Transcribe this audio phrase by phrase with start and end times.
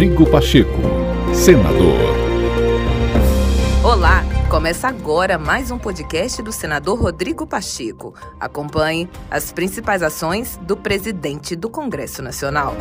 [0.00, 0.80] Rodrigo Pacheco,
[1.34, 1.98] senador.
[3.84, 8.14] Olá, começa agora mais um podcast do senador Rodrigo Pacheco.
[8.40, 12.74] Acompanhe as principais ações do presidente do Congresso Nacional.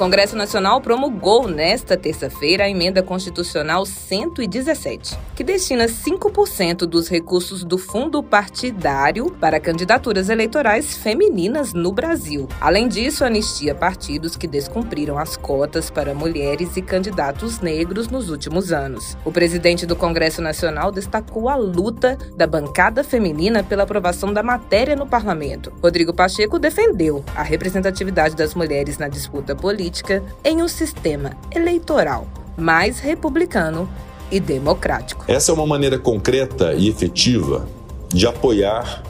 [0.00, 7.76] Congresso Nacional promulgou nesta terça-feira a emenda constitucional 117, que destina 5% dos recursos do
[7.76, 12.48] fundo partidário para candidaturas eleitorais femininas no Brasil.
[12.58, 18.72] Além disso, anistia partidos que descumpriram as cotas para mulheres e candidatos negros nos últimos
[18.72, 19.18] anos.
[19.22, 24.96] O presidente do Congresso Nacional destacou a luta da bancada feminina pela aprovação da matéria
[24.96, 25.70] no parlamento.
[25.82, 32.26] Rodrigo Pacheco defendeu a representatividade das mulheres na disputa política política em um sistema eleitoral
[32.56, 33.90] mais republicano
[34.30, 35.24] e democrático.
[35.26, 37.68] Essa é uma maneira concreta e efetiva
[38.08, 39.02] de apoiar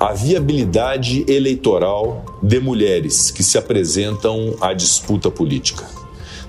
[0.00, 5.84] a viabilidade eleitoral de mulheres que se apresentam à disputa política.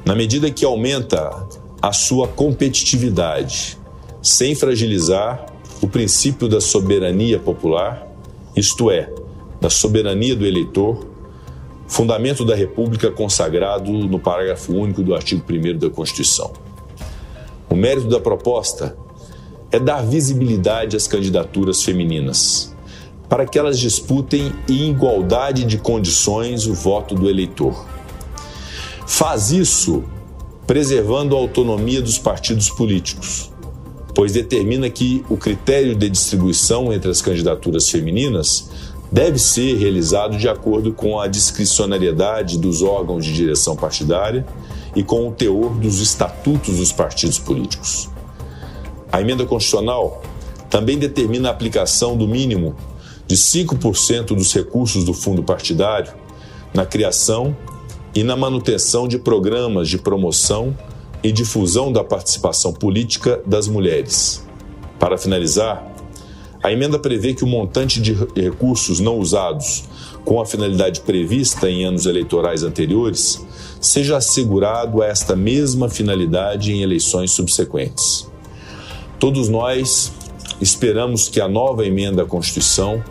[0.06, 1.48] Na medida que aumenta
[1.82, 3.78] a sua competitividade,
[4.22, 5.46] sem fragilizar
[5.82, 8.08] o princípio da soberania popular,
[8.56, 9.12] isto é,
[9.60, 11.19] da soberania do eleitor
[11.90, 16.54] fundamento da República consagrado no parágrafo único do artigo 1 da Constituição.
[17.70, 18.96] O mérito da proposta
[19.72, 22.74] é dar visibilidade às candidaturas femininas,
[23.28, 27.86] para que elas disputem em igualdade de condições o voto do eleitor.
[29.06, 30.04] Faz isso
[30.66, 33.52] preservando a autonomia dos partidos políticos,
[34.14, 38.70] pois determina que o critério de distribuição entre as candidaturas femininas
[39.12, 44.46] deve ser realizado de acordo com a discricionariedade dos órgãos de direção partidária
[44.96, 48.10] e com o teor dos estatutos dos partidos políticos.
[49.12, 50.22] A emenda constitucional
[50.70, 52.76] também determina a aplicação do mínimo
[53.26, 56.14] de 5% dos recursos do fundo partidário
[56.74, 57.56] na criação
[58.14, 60.76] e na manutenção de programas de promoção
[61.24, 64.46] e difusão da participação política das mulheres.
[65.00, 65.86] Para finalizar,
[66.70, 69.86] a emenda prevê que o montante de recursos não usados
[70.24, 73.44] com a finalidade prevista em anos eleitorais anteriores
[73.82, 78.30] seja assegurado a esta mesma finalidade em eleições subsequentes.
[79.18, 80.14] Todos nós
[80.62, 83.04] esperamos que a nova emenda à Constituição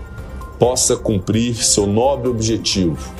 [0.56, 3.12] possa cumprir seu nobre objetivo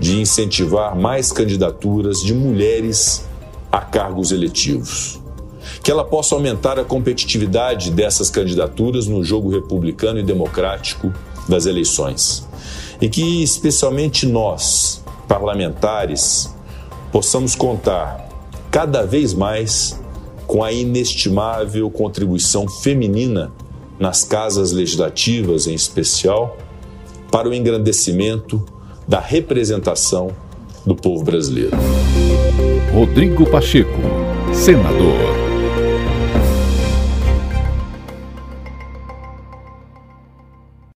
[0.00, 3.24] de incentivar mais candidaturas de mulheres
[3.70, 5.20] a cargos eletivos
[5.82, 11.12] que ela possa aumentar a competitividade dessas candidaturas no jogo republicano e democrático
[11.48, 12.46] das eleições.
[13.00, 16.54] E que, especialmente nós, parlamentares,
[17.12, 18.28] possamos contar
[18.70, 19.98] cada vez mais
[20.46, 23.52] com a inestimável contribuição feminina
[23.98, 26.56] nas casas legislativas, em especial,
[27.30, 28.64] para o engrandecimento
[29.06, 30.30] da representação
[30.86, 31.76] do povo brasileiro.
[32.92, 34.00] Rodrigo Pacheco,
[34.52, 35.47] senador.